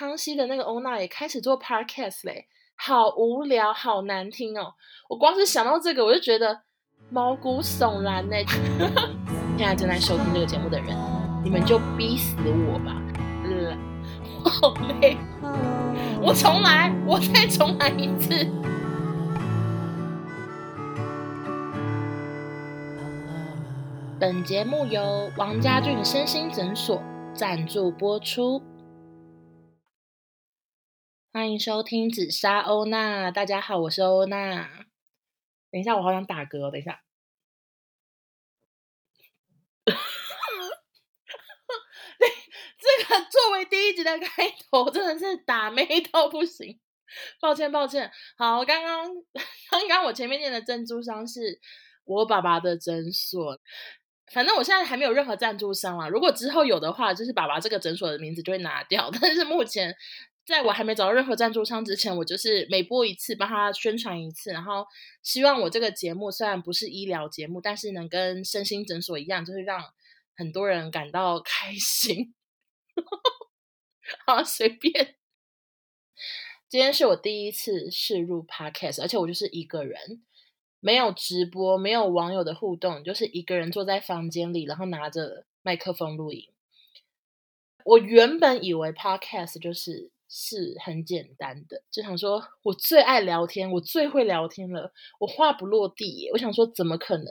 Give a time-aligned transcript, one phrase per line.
[0.00, 4.72] 康熙的那个欧娜也开始做 podcast 嘞，好无聊，好难听哦！
[5.10, 6.58] 我光是想到这个，我就觉得
[7.10, 8.34] 毛骨悚然呢。
[9.58, 10.96] 现在正在收听这个节目的人，
[11.44, 12.96] 你们就逼死我吧！
[13.44, 13.76] 呃，
[14.42, 15.18] 我好累，
[16.22, 18.48] 我重来，我再重来一次。
[24.18, 27.02] 本节目由王家俊身心诊所
[27.34, 28.62] 赞助播出。
[31.32, 34.68] 欢迎收听紫砂欧娜，大家好，我是欧娜。
[35.70, 37.04] 等一下，我好想打嗝，等一下。
[42.80, 46.80] 这个作为第一集的开头，真的是打妹到不行。
[47.40, 48.10] 抱歉，抱歉。
[48.36, 49.08] 好，刚刚
[49.70, 51.60] 刚刚我前面念的珍珠商是
[52.06, 53.60] 我爸爸的诊所。
[54.32, 56.08] 反正我现在还没有任何赞助商啦。
[56.08, 59.08] 如果之后有的话，就是爸爸这个诊所的名字就会拿掉。
[59.22, 59.94] 但是目前。
[60.46, 64.84] 在我还没找到任何赞助商之前，我就是每播一次帮他宣传一次，然后
[65.22, 69.80] 希望我这个节目虽然不是医疗节目，但是能跟身心诊所一样，就是让
[70.34, 72.34] 很多人感到开心。
[74.26, 75.14] 好，随便。
[76.68, 80.24] 今天是我第一次试入 Podcast，而且我就是一个人，
[80.80, 86.48] 没有直播，没有网友的互动，就是一个人坐在房间里，然后拿着麦克风录音。
[87.84, 90.10] 我原本以为 Podcast 就是。
[90.32, 96.30] 是很简单的，就想说，我最爱聊天，我最会聊天了，我话不落地。
[96.32, 97.26] 我想说，怎么可能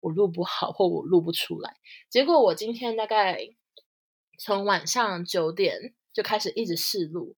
[0.00, 1.76] 我录不好或我录不出来？
[2.10, 3.40] 结果我今天大概
[4.38, 7.36] 从晚上九点就开始一直试录，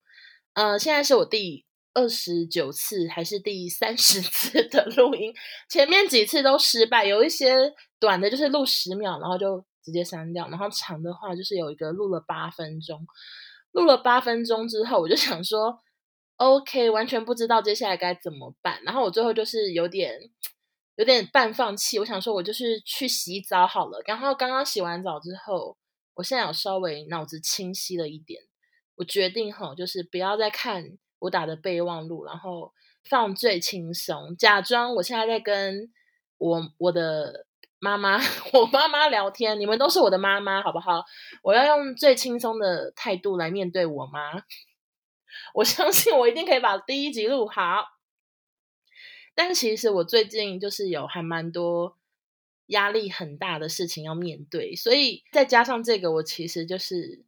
[0.55, 5.33] 呃，现在是我第二十九次还是第三十次的录音？
[5.69, 13.07] 前面几次都失败，有一些短的，就是录十秒，然后就直接删掉，然后长的话就是有一个录了八分钟。
[13.73, 15.81] 录了八分钟之后，我就想说
[16.37, 18.83] ，OK，完全不知道接下来该怎么办。
[18.85, 20.21] 然后我最后就是有点
[20.97, 21.99] 有点半放弃。
[21.99, 24.03] 我想说，我就是去洗澡好了。
[24.07, 25.77] 然后刚刚洗完澡之后，
[26.15, 28.43] 我现在有稍微脑子清晰了一点。
[28.97, 32.73] 我决定哈，就是不要再看我打的备忘录，然后
[33.09, 35.91] 放最轻松，假装我现在在跟
[36.39, 37.47] 我我的。
[37.83, 38.17] 妈妈，
[38.55, 41.05] 我妈妈聊天，你们都是我的妈妈，好不好？
[41.43, 44.45] 我要用最轻松的态度来面对我妈。
[45.53, 47.85] 我相信我一定可以把第一集录好。
[49.35, 51.99] 但其实我最近就是有还蛮多
[52.67, 57.25] 压力很大的事情要面对，所以再加上这个，我其实就是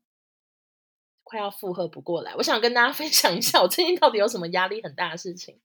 [1.24, 2.32] 快要负荷不过来。
[2.36, 5.60] 我想跟大家分享一下，我最近到底有什么压力很大的事情。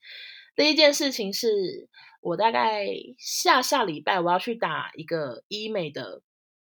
[0.59, 1.87] 第一件事情是，
[2.19, 2.85] 我大概
[3.17, 6.21] 下下礼拜我要去打一个医美的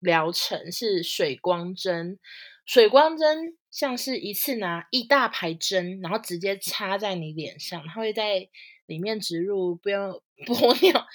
[0.00, 2.18] 疗程，是水光针。
[2.64, 8.48] 水光针像是一次拿一大排针，然后直接插在你脸上，它会在
[8.86, 11.06] 里面植入不用 玻尿，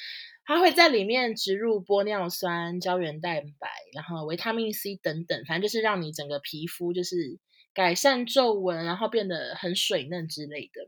[0.45, 7.39] 它会在里面植入玻尿酸、胶原蛋白，然后维他命 C 等等，反正就是让你整个皮肤就是
[7.73, 10.87] 改善皱纹，然后变得很水嫩之类的。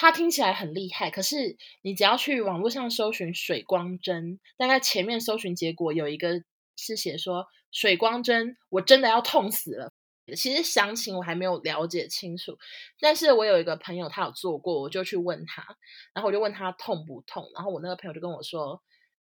[0.00, 6.40] 它听起来很厉害，可是你只要去网络上搜寻水光针，大概前面搜寻结果有一个
[6.76, 9.90] 是写说水光针，我真的要痛死了。
[10.36, 12.56] 其实详情我还没有了解清楚，
[13.00, 15.66] 但是我有一个朋友他有做过，我就去问他，
[16.14, 18.80] 然后我就问他痛不痛，然后我那个朋友就跟我说，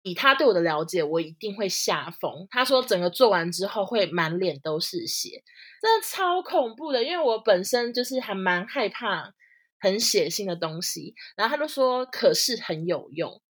[0.02, 2.46] 以他对我的了解，我一定会吓疯。
[2.48, 5.42] 他说整个做完之后会满脸都是血，
[5.82, 9.34] 真的超恐怖的，因为我本身就是还蛮害怕。
[9.80, 13.40] 很血腥的东西，然后他就说，可是很有用，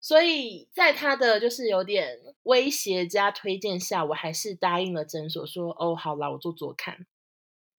[0.00, 7.06] 所以在他的就是有点威胁加推荐下，我还是答应了诊所说，哦，好啦，我做做看，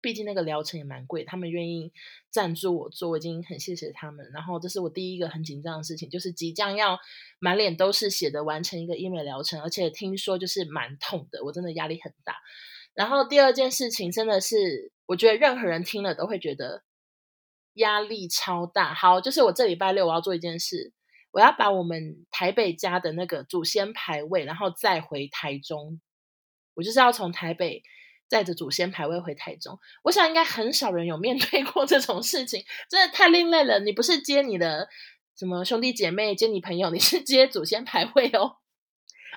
[0.01, 1.91] 毕竟那个疗程也蛮贵，他们愿意
[2.31, 4.29] 赞助我做，我已经很谢谢他们。
[4.33, 6.99] 然后这是我第一个很紧张的事情，就是即将要
[7.39, 12.35] 满脸都是血的完成一个医美疗程，而且听说就是蛮痛的，我真的压力很大。
[12.93, 16.84] 然后第二件事情真的是，我觉得任何人听了都会觉得。
[17.75, 20.91] 压力超大，好，就是我这礼拜六我要做一件事，
[21.31, 26.01] 我要把我们台北家的那个祖先牌位，然后再回台中。
[26.73, 27.83] 我就是要从台北
[28.29, 29.79] 带着祖先牌位回台中。
[30.03, 33.79] 我想应该很少人有面 对过这种事情，真的太另类了。
[33.79, 34.89] 你不是接你的
[35.37, 38.57] 什么兄弟姐妹，接你朋友，你是接祖先牌位哦。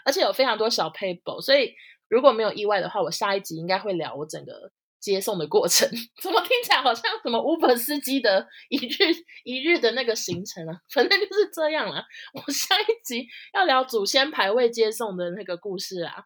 [0.05, 1.75] 而且有非常多小撇步，所以
[2.09, 4.73] 如果没有意外的话，我下一集应该会聊我整个。
[5.01, 5.89] 接送的过程
[6.21, 9.15] 怎么听起来好像什么 Uber 司机的一日
[9.45, 10.81] 一日的那个行程啊？
[10.93, 12.05] 反正就是这样啦。
[12.35, 16.25] 我下一集要聊祖先牌位接送的那个故事啊。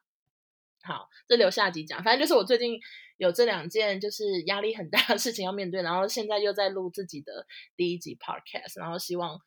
[0.82, 2.02] 好，这留下集讲。
[2.02, 2.80] 反正就是我最近
[3.16, 7.46] 有这两件就是压力很大的事情要面对，然后现在又在录自己的
[7.76, 9.38] 第一集 podcast，然后希望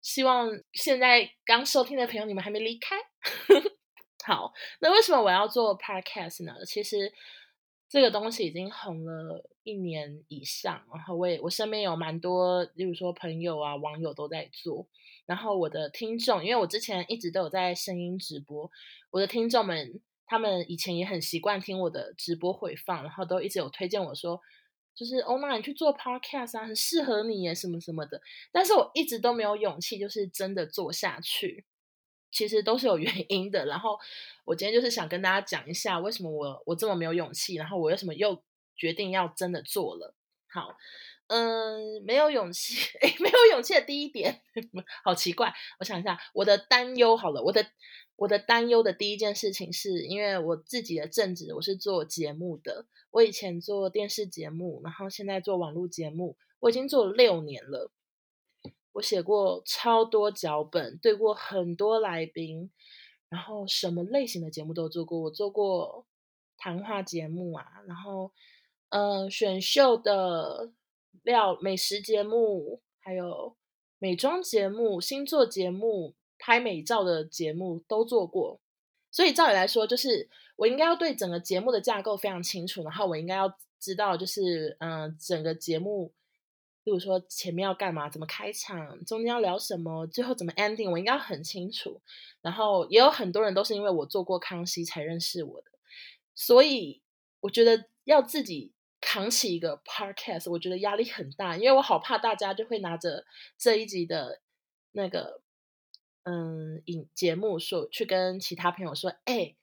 [0.00, 2.96] 希望现在刚收听的朋友你们还没离开。
[4.24, 6.52] 好，那为什么我要做 podcast 呢？
[6.64, 7.12] 其实
[7.88, 14.86] 这个东西已经红了一年以上，然后我也我身边有蛮多，例如说朋友啊、网友都在做，
[15.24, 18.70] 然后我的听众，因为我之前一直都有在声音直播，
[19.10, 24.40] 我的听众们他们以前也很习惯听我的直播回放，然后都一直有推荐我说，
[24.94, 31.64] 就是欧娜你去做 podcast 啊，很适合你耶，什么什么的，但是我一直都没有勇气，就是真的做下去。
[32.36, 33.98] 其实都是有原因的，然后
[34.44, 38.42] 我今天就是想跟大家讲一下，为什么我我这么没有勇气，然后我为什么又
[38.76, 40.14] 决定要真的做了。
[40.46, 40.76] 好，
[41.28, 44.42] 嗯，没有勇气，诶，没有勇气的第一点，
[45.02, 45.50] 好奇怪。
[45.80, 47.64] 我想一下，我的担忧好了，我的
[48.16, 57.90] 我的担忧的第一件事情是因为我自己的正职，我是做节目的，我以前做电视节目，然后现在做网络节目，我已经做了六年了。
[58.96, 62.70] 我写过超多脚本，对过很多来宾，
[63.28, 65.20] 然后什么类型的节目都做过。
[65.20, 66.06] 我做过
[66.56, 68.32] 谈话节目啊，然后
[68.88, 70.72] 呃选秀的
[71.24, 73.54] 料美食节目，还有
[73.98, 78.58] 美妆节目、星座节目、拍美照的节目都做过。
[79.10, 80.26] 所以照理来说，就是
[80.56, 86.14] 我应该要对整个节目的架构非常清楚，然后我应该要知道，就是嗯、整个节目。
[86.86, 92.00] 比如说前面要干嘛，怎么开场，中间要聊什么，最后怎么 ending，我应该很清楚。
[92.40, 95.72] 然后也有很多人都是因为我做过康熙才认识我的，
[96.36, 97.02] 所以
[97.40, 103.26] 我觉得要自己扛起一个 podcast，我觉得压力很大，因为我好怕大家就会拿着
[103.58, 104.40] 这一集的
[104.92, 105.42] 那个
[106.22, 109.56] 嗯影节目说去跟其他朋友说，哎，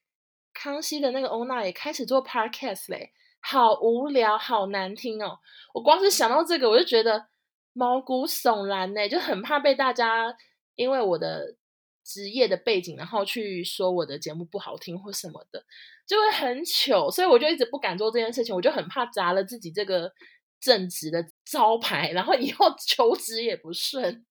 [0.53, 3.13] 康熙的那个欧娜也开始做 podcast 嘞。
[3.45, 5.37] 好无聊，好难听哦！
[5.73, 7.27] 我光是想到这个，我就觉得
[7.73, 10.33] 毛骨悚然呢，就很怕被大家
[10.75, 11.57] 因为我的
[12.05, 15.65] 职业的背景，然后去说我的节目不好听或什么的，
[16.07, 17.11] 就会很糗。
[17.11, 20.13] 所以我就一直不敢做这件事情，我就很怕砸了自己这个
[20.61, 24.25] 正职的招牌，然后以后 求职也不顺。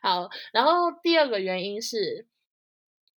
[0.00, 2.28] 好，然后第二个原因是。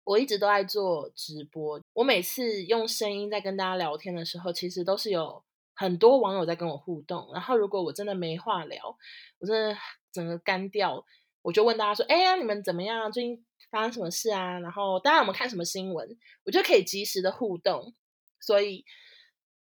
[0.09, 5.43] 我一直都在做直播，我每次用声音在跟大家聊天的时候，其实都是有
[5.75, 7.29] 很多网友在跟我互动。
[7.31, 8.97] 然后如果我真的没话聊，
[9.37, 9.77] 我真的
[10.11, 11.05] 整个干掉，
[11.43, 13.11] 我就问大家说：“哎呀，你们怎么样？
[13.11, 16.17] 最近发生什么事啊？”然后大家有没有看什么新闻？
[16.43, 17.93] 我就可以及时的互动。
[18.39, 18.83] 所以，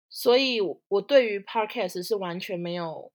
[0.08, 3.10] 所以我对于 Podcast 是完全没有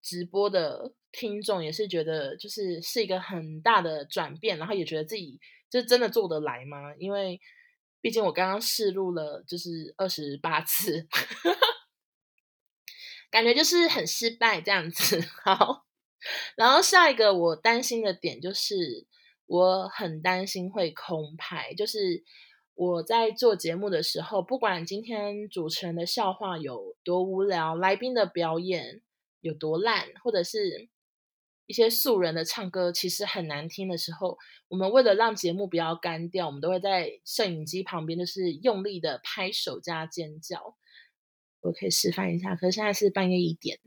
[0.00, 5.38] 直播的听众，也是觉得就是是一个很大的转变，然后也觉得自己。
[5.72, 6.94] 就真的做得来吗？
[6.98, 7.40] 因为
[8.02, 11.08] 毕竟我刚刚试录了，就是二十八次，
[13.30, 15.18] 感觉就是很失败这样子。
[15.42, 15.86] 好，
[16.56, 19.06] 然后下一个我担心的点就是，
[19.46, 21.72] 我很担心会空拍。
[21.72, 22.22] 就是
[22.74, 29.00] 我在做节目的时候，不管今天主持人的笑话有多无聊，来宾的表演
[29.40, 30.90] 有多烂，或者是。
[31.66, 34.38] 一些素人的唱歌其实很难听的时候，
[34.68, 40.76] 我们为了让节目不要干掉，我们都会在摄影机旁边就是用力的拍手加尖叫。
[41.60, 43.78] 我可以示范一下，可是现在是半夜一点，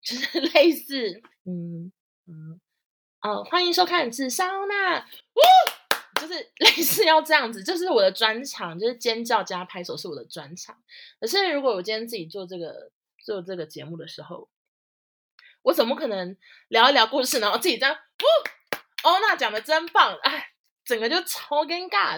[0.00, 1.90] 就是 类似，嗯
[2.26, 2.60] 嗯，
[3.22, 10.80] 哦，欢迎收看紫砂欧娜，呜，就是 类似要这样子，就是我的专场，就是尖叫加拍手是我的专场。
[11.18, 14.48] 可是如果我今天自己做这个做这个节目的时候，
[15.66, 16.36] 我怎么可能
[16.68, 17.92] 聊一聊故事，然后自己这样？
[17.92, 17.98] 哦，
[19.02, 20.50] 欧娜讲的真棒，哎，
[20.84, 22.16] 整个就超尴尬。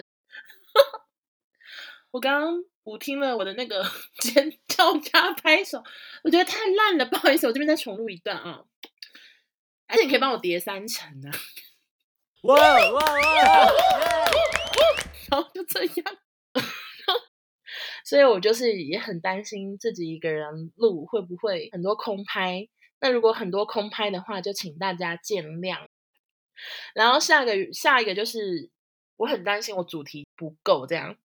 [2.11, 3.83] 我刚刚补听了我的那个
[4.21, 5.83] 尖叫加拍手，
[6.23, 8.63] 我觉得太烂了，不好意思，我这边再重录一段啊。
[9.87, 11.33] 而且你可以帮我叠三层啊。
[12.43, 13.01] 哇哇哇！
[15.31, 16.17] 然后就这样，
[18.05, 22.69] 所以我就是也很担心自己一个人录会不会很多空拍。
[23.01, 25.87] 那如果很多空拍的话，就请大家见谅。
[26.93, 28.69] 然后下个下一个就是，
[29.15, 31.15] 我很担心我主题不够这样，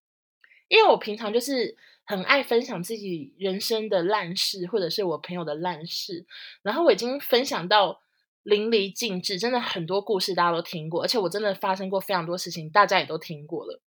[0.69, 6.25] 因为我平常就是很爱分享自己人生的烂事，或者是我朋友的烂事。
[6.63, 8.01] 然后我已经分享到
[8.45, 13.81] 淋漓尽致，真的很多故事大家都听过，而且我真的发生过非常多事情，大家也都听过了。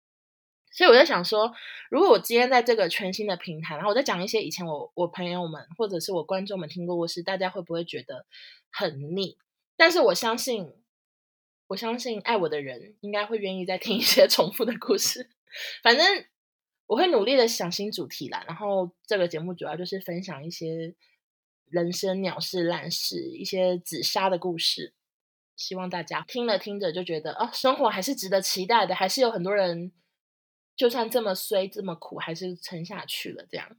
[0.75, 1.55] 所以我在想说，
[1.89, 8.27] 如果我今天在这个全新的平台，然后我在讲一些以前我我朋友们或者是我观众们听过故事，大家会不会觉得
[8.73, 9.39] 很腻？
[9.77, 10.75] 但是我相信，
[11.69, 15.31] 我相信爱我的人应该会愿意再听一些 重复的故事。
[15.83, 16.25] 反正
[16.87, 18.45] 我会努力的想新主题啦。
[18.49, 20.95] 然后这个节目主要就是分享一些
[21.71, 24.93] 人生鸟事烂事，一些紫砂的故事。
[25.57, 29.93] 希望大家听了听着就觉得哦，生活还是值得期待的，还是有很多人
[30.77, 33.77] 就算这么衰这么苦，还是撑下去了这样。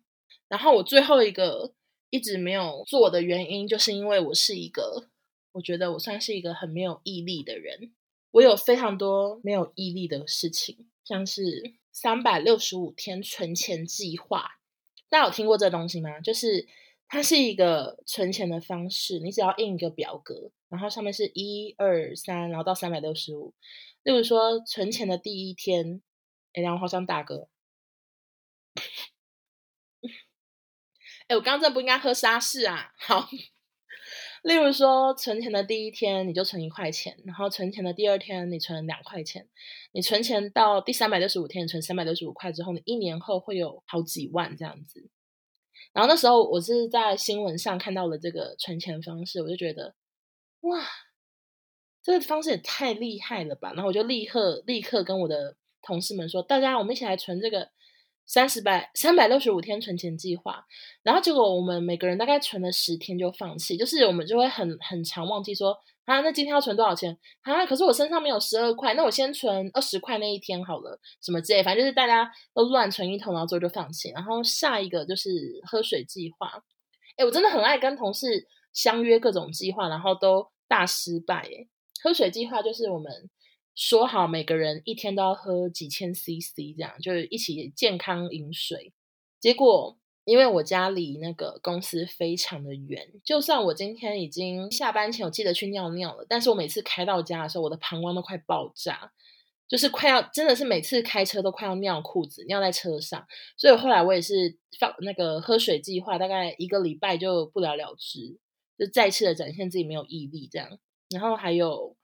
[0.48, 1.74] 然后我最后一个
[2.10, 5.10] 一直没有做的原因，就是因为我是一个，
[5.54, 7.94] 我觉得我算是一个很没有毅力的人。
[8.32, 14.60] 我有非常多没有毅力的事情，像是三百六十五天存钱计划。
[15.10, 16.20] 大家有听过这东西吗？
[16.20, 16.68] 就是
[17.08, 20.52] 它是一个存钱的方式，你只要印一个表格。
[20.68, 23.54] 然后上面是一二三，然后到三百六十五。
[24.04, 26.02] 例如说，存钱的第一天，
[26.56, 27.50] 哎，然后好像大哥，
[31.28, 32.94] 哎，我刚刚这不应该喝沙士啊。
[32.98, 33.28] 好，
[34.44, 39.50] 例如说，存钱的第一天你就存一块钱，然后存钱的第二天你存两块钱，
[39.92, 45.10] 你存钱到第三百六十五天，存三百六十五块之后，你一年后会有好几万这样子。
[45.92, 49.96] 然后那时候我是在新闻上看到了这个存钱方式，我就觉得。
[50.62, 50.84] 哇，
[52.02, 53.74] 这个方式也太厉害了吧！
[53.74, 57.70] 然后我就立刻立刻跟我的同事们说：“大家，我们一起来存这个
[58.26, 60.66] 三十百三百六十五天存钱计划。”
[61.04, 67.18] 然后结果我们每个人大概存了十天就放弃，就是我们就会很很常忘记说：“啊，那今天要存多少钱？
[67.44, 74.10] 啊，可是我身上没有十二块，那我先存二十块那一天好了，什么之类，反正就是大家都乱存一通，然后最后就放弃。
[74.10, 75.30] 然后下一个就是
[75.66, 76.64] 喝水计划。
[77.18, 80.48] 哎，我真的很爱跟同事相约各种计划，然后都。
[80.68, 81.70] 大失败诶，
[82.02, 83.30] 喝水计划就是我们
[83.76, 88.94] 说好每个人一天都要喝几千 CC，这样就是一起健康饮水。
[89.40, 99.12] 结果因为我家离那个公司非常的远，就算我今天已经下班前我记得去尿尿了，但是我每次开到家的时候，我的膀胱都快爆炸，
[99.68, 103.28] 就是快要真的是每次开车都快要尿裤子，尿在车上。
[103.56, 108.40] 所以后来我也是放那个喝水计划，大概一个礼拜就不了了之。
[108.78, 110.80] 就再次的展现自己没有毅力，这样，
[111.10, 111.96] 然后还有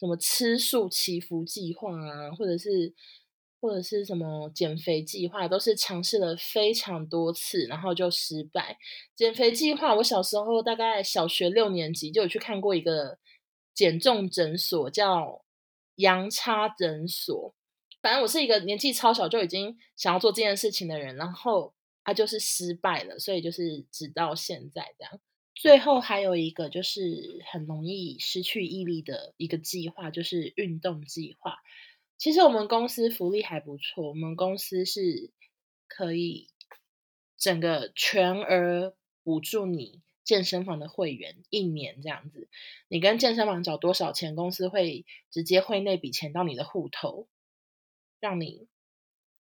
[0.00, 2.94] 什么吃素祈福计划啊，或者是
[3.60, 8.78] 或者是什么减肥计划，都是尝试了非常多次，然后就失败。
[9.14, 13.18] 减肥计划，我小时候大概小学六年级就有去看过一个
[13.74, 15.44] 减重诊所，叫
[15.96, 17.54] 羊叉诊所。
[18.00, 25.20] 反正我是一个年纪超小就已经想要做这件事情的人，然后他就是失败了，所以就是直到现在这样。
[25.60, 31.58] 最后还有一个就是很容易失去毅力的一个计划，就是运动计划。
[32.16, 35.30] 其实我们公司福利还不错，我们公司是
[35.86, 36.48] 可以
[37.36, 42.48] 整个全额补助你健身房的会员一年这样子。
[42.88, 47.28] 你跟健身房缴多少钱，公司会直接汇那笔钱到你的户头，
[48.18, 48.66] 让你。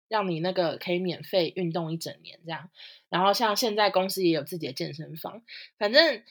[0.10, 2.70] 让你那个可以免费运动一整年这样，
[3.08, 5.42] 然后像现在公司也有自己的健身房，
[5.78, 6.24] 反正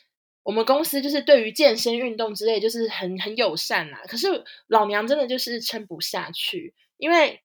[0.42, 4.02] 我们公司就是对于健身运动之类就是很很友善啦。
[4.06, 7.42] 可是老娘真的就是撑不下去，因为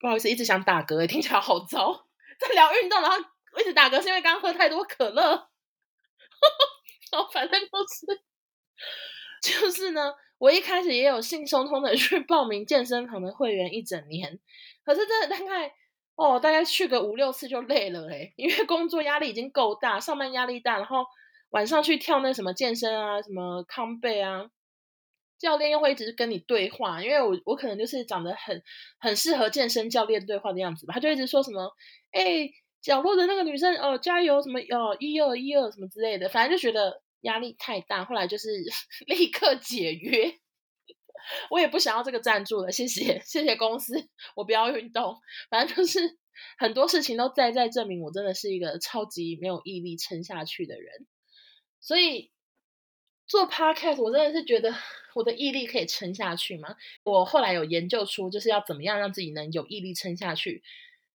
[0.00, 2.06] 不好意思，一直想打嗝，听起来好糟。
[2.38, 3.16] 在聊运动，然后
[3.60, 5.22] 一直打嗝，是因为刚喝太多可乐。
[7.10, 8.06] 然后反正都是，
[9.42, 14.38] 就是呢，我一开始也有兴冲冲的去报名健身房的会员一整年。
[14.88, 15.70] 可是真的大概
[16.16, 21.04] 哦，大概去个五六次就累了诶，因为工作压力已经够大，上班压力大，然后
[21.50, 24.46] 晚上去跳那什么健身啊，什么康贝啊，
[25.38, 28.62] 教练又会一直跟你对话，因为我我可能就是长得很
[28.98, 31.70] 很适合健身教练对话的样子吧，他就一直说什么，
[32.12, 32.48] 哎，
[32.80, 38.48] 角落的那个女生哦，加油什么哦，一二一二什么之类的，反正就觉得压力太大，后来就是
[39.06, 40.32] 立刻解约。
[41.50, 45.16] 我也不想要这个赞助了，谢谢谢谢公司，我不要运动，
[45.50, 46.18] 反正就是
[46.58, 51.06] 很多事情都在在证明我真的是一个超级没有毅力撑下去的人，
[51.80, 52.30] 所以
[53.26, 54.74] 做 podcast 我真的是觉得
[55.14, 56.76] 我的毅力可以撑下去吗？
[57.02, 60.62] 我后来有研究出就是要怎么样让自己能有毅力撑下去，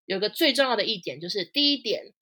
[0.05, 2.13] 有个最重要的一点就是第一点，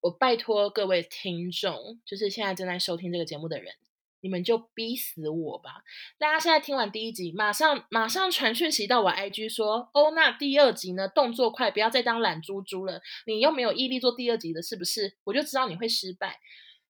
[0.00, 3.74] 我拜托各位听众，就是现在正在收听这个节目的人。
[4.24, 5.84] 你们就逼死我吧！
[6.16, 11.06] 大家现在听完第一集，马上马上传讯息到我 IG 说：“哦，那第二集呢？
[11.06, 13.02] 动作快，不要再当懒猪猪了。
[13.26, 15.18] 你又没有毅力做第二集的，是不是？
[15.24, 16.40] 我就知道你会失败。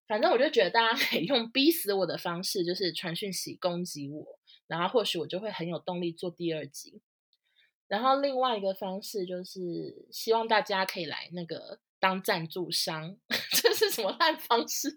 [0.06, 4.38] 反正我就觉得大家可以用逼死我的方式，就是传讯息攻击我，
[4.68, 7.02] 然后或许我就会很有动力做第二集。
[7.88, 13.16] 然后另外一个方式就是希望大家可以来那个当赞助商，
[13.62, 14.94] 这是什么烂方式？”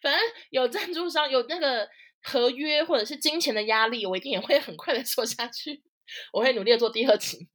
[0.00, 1.86] 反正有赞助商，有那个
[2.22, 5.82] 合约或者是金钱的压力，我一定也会很快的做下去。
[6.32, 7.50] 我会努力的做第二集。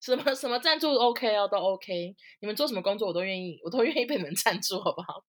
[0.00, 2.16] 什么什么赞助 OK 哦，都 OK。
[2.40, 5.26] 你们做什么工作我都愿意，我都愿意被你们赞助，好不好？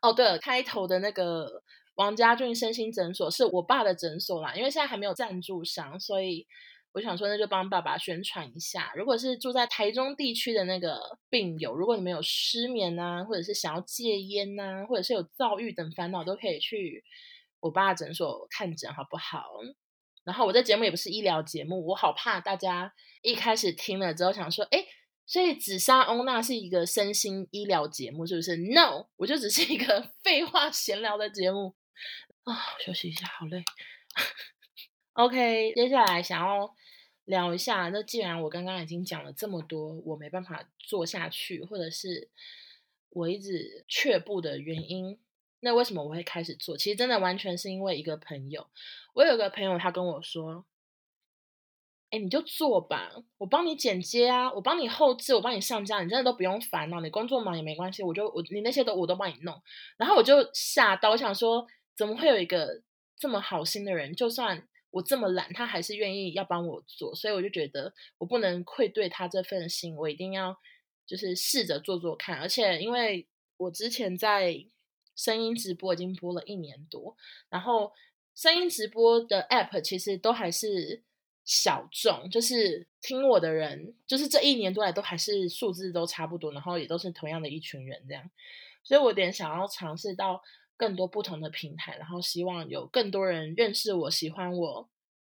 [0.00, 1.62] 哦，对了，开头的那个
[1.96, 6.46] 王家俊身心诊所是我爸的诊所啦，因为现在还没有赞助商，所以。
[6.92, 8.92] 我想说，那就帮爸爸宣传一下。
[8.96, 17.04] 如果是住在台中地区的那个病友，如果你们有失眠啊，或者是想要戒烟呐，或者是有躁郁等烦恼，都可以去
[17.60, 19.44] 我爸诊所看诊，好不好？
[20.24, 22.92] 然后我这节目也不是医疗节目，我好怕大家
[23.22, 24.84] 一开始听了之后想说，哎，
[25.26, 31.76] 所以紫砂欧娜是一个身心医疗节目，是不是？No，我就只是一个 废话闲聊的节目
[32.42, 32.52] 啊。
[32.84, 33.62] 休息一下，好累。
[35.14, 36.74] OK，接下来想要。
[37.30, 42.28] 聊一下，那既然我刚刚已经讲了这么多，我没办法做下去，或者是
[43.10, 45.16] 我一直却步的原因，
[45.60, 46.76] 那为什么我会开始做？
[46.76, 48.66] 其实真的完全是因为一个朋友。
[49.14, 50.64] 我有个朋友，他跟我说
[52.10, 59.62] ：“哎，你就做吧，我帮你剪接啊，我帮你后置，我帮你上架，你真的都不用烦恼，你工作忙也没关系，我就我你那些都我都帮你弄。”
[59.96, 61.64] 然后我就吓到，我想说，
[61.96, 62.82] 怎么会有一个
[63.16, 64.12] 这么好心的人？
[64.16, 64.66] 就算。
[64.90, 70.56] 我这么懒，他还是愿意要帮我做，所以我就觉得我不能愧对他这份心，我一定要
[71.06, 72.40] 就是试着做做看。
[72.40, 74.66] 而且因为我之前在
[75.14, 77.16] 声音直播已经播了一年多，
[77.48, 77.92] 然后
[78.34, 81.02] 声音直播的 app 其实都还是
[81.44, 88.30] 小众，就是听我的人，就是这一年多来都还是数字都差不多，然后也都是同样的一群人这样，
[88.82, 90.42] 所以我有点想要尝试到。
[90.80, 94.88] 更多不同的平台，然后希望有更多人认识我、喜欢我，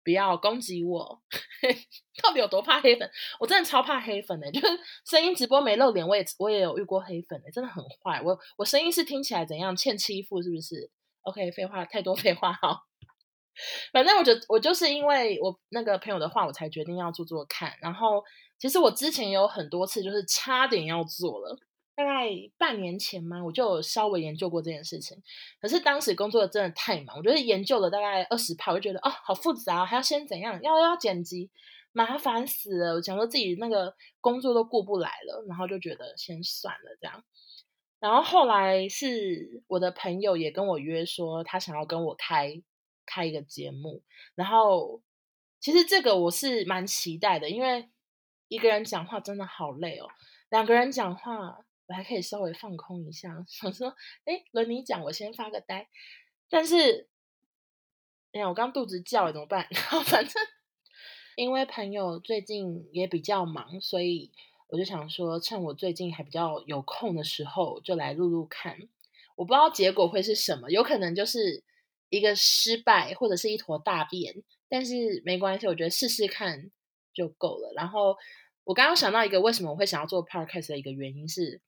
[0.04, 1.20] 不要攻击我。
[2.22, 3.10] 到底有多怕黑粉？
[3.40, 4.66] 我真的超怕黑粉的，就是
[5.04, 8.22] 声音直播没露脸，我也我也有遇过黑粉的，真的很坏。
[8.22, 9.74] 我我声音是听起来怎样？
[9.74, 10.88] 欠欺负是不是
[11.22, 12.82] ？OK，废话太多，废话好。
[13.92, 17.76] 反正我觉得我就是因为我那个朋友的话，我才决定要做做看。
[17.80, 18.22] 然后
[18.58, 21.58] 其实我之前有很多次就是差点要做了。
[22.04, 22.28] 大概
[22.58, 25.16] 半年前嘛，我就稍微研究过这件事情。
[25.60, 31.50] 可是当时工作真的太忙，我觉得研究了大概二十趴，我就觉得哦，好复杂，还要先怎样，要要剪辑，
[31.92, 32.94] 麻烦死了。
[32.94, 37.22] 我想说自己那个工作都顾不来了，然后就觉得先算了这样。
[38.00, 42.62] 然后后来是我的朋友也跟我约说，他想要跟我开
[43.06, 44.02] 开一个节目。
[44.34, 45.00] 然后
[45.60, 47.88] 其实这个我是蛮期待的，因为
[48.48, 50.08] 一个人讲话真的好累哦，
[50.50, 51.64] 两个人讲话。
[51.92, 55.86] 我还可以稍微放空一下，想说，哎，轮你讲，我先发个呆。
[56.48, 57.06] 但是，
[58.32, 59.68] 哎呀，我刚肚子叫了，怎么办？
[59.70, 60.42] 然后反正，
[61.36, 64.30] 因为朋友最近也比较忙，所以
[64.68, 68.78] 我就想说，趁我最近还比较有空的时候，就来录录看。
[69.36, 71.62] 我不知道结果会是什么，有可能就是
[72.08, 74.42] 一个失败，或者是一坨大便。
[74.70, 76.70] 但是没关系，我觉得试试看
[77.12, 77.70] 就够了。
[77.76, 78.16] 然后，
[78.64, 81.60] 我刚刚想到一个为什么我会想要做 podcast 的一个原因是。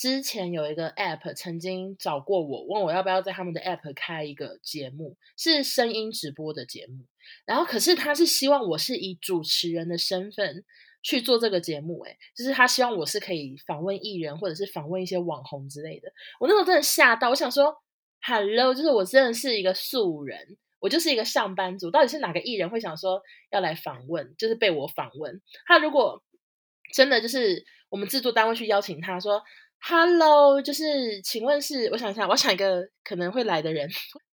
[0.00, 7.04] 之前有一个 app 曾经找过我，问我要不要在他们的 app 开一个节目，是声音直播的节目。
[7.44, 10.64] 然后可是他是希望我是以主持人的身份
[11.02, 16.10] 去做这个节目，诶，就是他希望我是可以访问艺人或者是访问一些网红之类的。
[16.40, 17.76] 我那时候真的吓到，我想说
[18.22, 25.42] ，Hello，就是我真的是一个素人，我就是一个上班族，到底是哪个艺人会想说要来访问，就是被我访问？
[25.66, 26.24] 他如果
[26.94, 29.42] 真的就是我们制作单位去邀请他说。
[29.82, 33.88] Hello，就是请问是，我想一下，我想一个可能会来的人，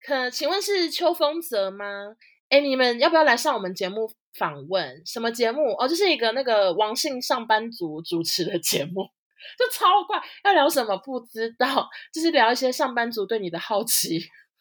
[0.06, 2.16] 可请问是邱风泽吗？
[2.50, 5.02] 哎，你们要不要来上我们节目访问？
[5.06, 5.74] 什么节目？
[5.80, 9.04] 哦，就是一个那个王姓上班族主持的节目，
[9.58, 10.22] 就超怪。
[10.44, 14.20] 要聊什么不知道，就是聊一些上班族对你的好奇，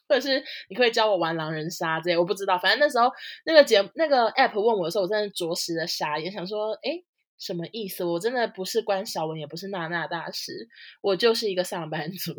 [0.08, 2.56] 或者是你可以教我玩狼人杀这些，我不知道。
[2.56, 3.10] 反正那时候
[3.44, 7.02] 那个节那个 app 问我的时候，我真的着实的傻眼，想说，哎。
[7.38, 8.04] 什么意思？
[8.04, 10.68] 我真的不是关韶文，也不是娜娜大师，
[11.00, 12.34] 我就是一个上班族。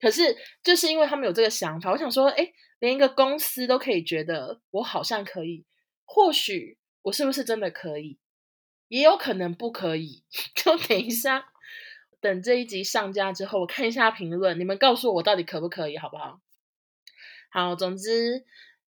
[0.00, 5.64] 可是就是因为他们有这个想法，我想说，诶，连一个公司都可以觉得我好像可以，
[6.04, 8.18] 或许我是不是真的可以？
[8.88, 10.22] 也有可能不可以。
[10.54, 11.46] 就等一下，
[12.20, 16.40] 等这一集上架之后，我看一下评论，你们告诉我我到底可不可以，好不好？
[17.50, 18.44] 好，总之，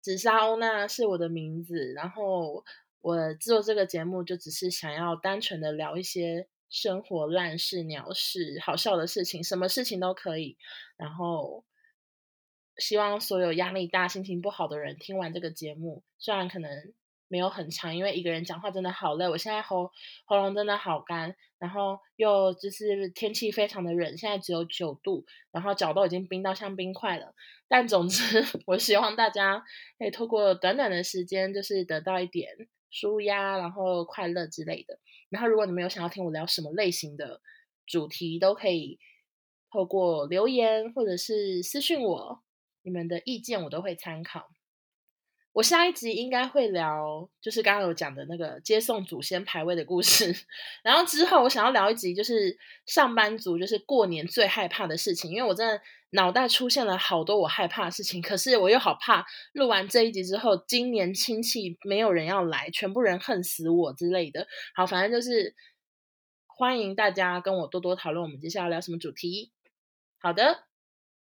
[0.00, 2.64] 紫砂欧娜是我的名字，然后。
[3.00, 10.56] 我做这个节目就只是想要单纯的聊一些生活烂事、鸟事、好笑的事情，什么事情都可以。
[10.96, 11.64] 然后
[12.76, 16.70] 希望所有压力大、心情不好的人听完这个节目，虽然可能
[17.26, 19.28] 没有很长，因为一个人讲话真的好累。
[19.28, 19.90] 我现在喉
[20.26, 27.34] 喉咙真的好干，然后又就是天气非常的冷，现在只有九度，然后脚都已经冰到像冰块了。
[27.68, 29.64] 但总之， 我希望大家
[29.98, 32.48] 可以透过短短的时间，就是得到一点。
[32.90, 34.98] 舒压，然后快乐之类的。
[35.28, 37.40] 然后，如果你们有想要听我聊什么类型的
[37.86, 38.98] 主题，都可以
[39.72, 42.42] 透过留言或者是私信我，
[42.82, 44.48] 你们的意见我都会参考。
[45.52, 50.32] 我下一集应该会聊，就是刚刚有讲的那个接送祖先牌位的故事。
[50.82, 64.46] 然后之后我想要聊一集，就是上班族就是过年最害怕的事情，因为我真的脑袋出现了好多我害怕的事情，可是我又好怕录完这一集之后，今年亲戚没有人要来，全部人恨死我之类的。
[64.74, 65.54] 好，反正就是
[66.46, 69.52] 欢迎大家跟我多多讨论，我们接下来聊什么主题。
[70.18, 70.64] 好的，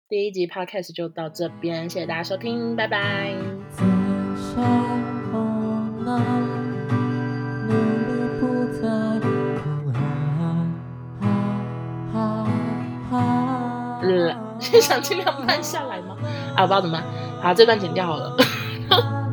[0.07, 3.35] 第一集 Podcast 就到这边，谢谢大家收听，拜拜。
[14.79, 16.15] 是想尽量慢下来吗？
[16.55, 17.03] 啊，我不知道怎么办。
[17.41, 18.35] 好，这段剪掉好了。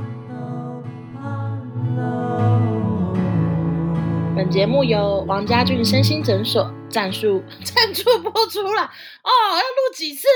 [4.34, 8.82] 本节目由王家俊身心诊所赞助赞助播出了。
[8.82, 10.26] 哦，要录几次？